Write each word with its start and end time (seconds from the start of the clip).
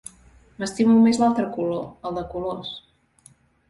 M'estimo 0.63 0.95
més 1.03 1.21
l'altre 1.25 1.47
color, 1.59 1.87
el 2.11 2.19
de 2.21 2.27
colors. 2.37 2.77